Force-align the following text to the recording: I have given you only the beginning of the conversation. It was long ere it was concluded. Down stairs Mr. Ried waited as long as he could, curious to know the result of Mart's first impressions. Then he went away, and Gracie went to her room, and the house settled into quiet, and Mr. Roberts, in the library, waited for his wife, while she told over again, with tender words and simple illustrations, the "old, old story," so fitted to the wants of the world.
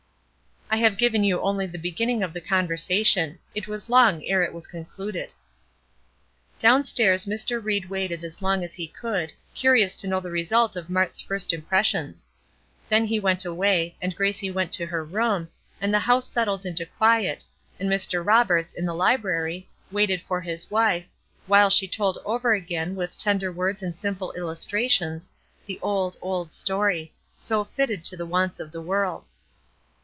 I 0.73 0.77
have 0.77 0.97
given 0.97 1.25
you 1.25 1.41
only 1.41 1.67
the 1.67 1.77
beginning 1.77 2.23
of 2.23 2.31
the 2.31 2.39
conversation. 2.39 3.39
It 3.53 3.67
was 3.67 3.89
long 3.89 4.23
ere 4.23 4.41
it 4.41 4.53
was 4.53 4.67
concluded. 4.67 5.29
Down 6.59 6.85
stairs 6.85 7.25
Mr. 7.25 7.61
Ried 7.61 7.89
waited 7.89 8.23
as 8.23 8.41
long 8.41 8.63
as 8.63 8.73
he 8.75 8.87
could, 8.87 9.33
curious 9.53 9.95
to 9.95 10.07
know 10.07 10.21
the 10.21 10.31
result 10.31 10.77
of 10.77 10.89
Mart's 10.89 11.19
first 11.19 11.51
impressions. 11.51 12.25
Then 12.87 13.03
he 13.03 13.19
went 13.19 13.43
away, 13.43 13.97
and 14.01 14.15
Gracie 14.15 14.49
went 14.49 14.71
to 14.75 14.85
her 14.85 15.03
room, 15.03 15.49
and 15.81 15.93
the 15.93 15.99
house 15.99 16.25
settled 16.29 16.65
into 16.65 16.85
quiet, 16.85 17.43
and 17.77 17.89
Mr. 17.89 18.25
Roberts, 18.25 18.73
in 18.73 18.85
the 18.85 18.95
library, 18.95 19.67
waited 19.91 20.21
for 20.21 20.39
his 20.39 20.71
wife, 20.71 21.03
while 21.47 21.69
she 21.69 21.85
told 21.85 22.17
over 22.23 22.53
again, 22.53 22.95
with 22.95 23.17
tender 23.17 23.51
words 23.51 23.83
and 23.83 23.97
simple 23.97 24.31
illustrations, 24.37 25.33
the 25.65 25.81
"old, 25.81 26.15
old 26.21 26.49
story," 26.49 27.11
so 27.37 27.65
fitted 27.65 28.05
to 28.05 28.15
the 28.15 28.25
wants 28.25 28.57
of 28.61 28.71
the 28.71 28.81
world. 28.81 29.25